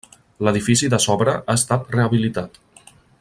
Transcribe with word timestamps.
L'edifici 0.45 0.89
de 0.93 0.99
sobre 1.05 1.35
ha 1.43 1.57
estat 1.61 1.93
rehabilitat. 1.99 2.59